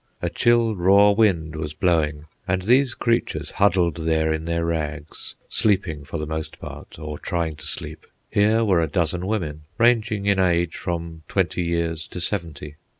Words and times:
A 0.19 0.31
chill, 0.31 0.75
raw 0.75 1.11
wind 1.11 1.55
was 1.55 1.75
blowing, 1.75 2.25
and 2.47 2.63
these 2.63 2.95
creatures 2.95 3.51
huddled 3.51 3.97
there 3.97 4.33
in 4.33 4.45
their 4.45 4.65
rags, 4.65 5.35
sleeping 5.47 6.05
for 6.05 6.17
the 6.17 6.25
most 6.25 6.57
part, 6.57 6.97
or 6.97 7.19
trying 7.19 7.55
to 7.57 7.67
sleep. 7.67 8.07
Here 8.31 8.65
were 8.65 8.81
a 8.81 8.87
dozen 8.87 9.27
women, 9.27 9.65
ranging 9.77 10.25
in 10.25 10.39
age 10.39 10.75
from 10.75 11.21
twenty 11.27 11.61
years 11.61 12.07
to 12.07 12.19
seventy. 12.19 12.77